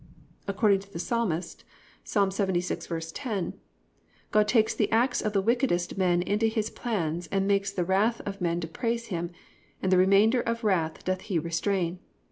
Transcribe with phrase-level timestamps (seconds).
[0.25, 1.63] "+ According to the Psalmist
[2.05, 2.15] (Ps.
[2.15, 3.53] 76:10)
[4.31, 8.19] God takes the acts of the wickedest men into His plans and makes the wrath
[8.25, 9.29] of men to praise Him,
[9.79, 11.99] and the remainder of wrath doth He restrain.